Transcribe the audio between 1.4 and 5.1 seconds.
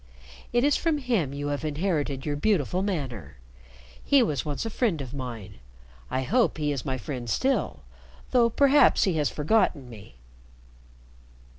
have inherited your beautiful manner. He was once a friend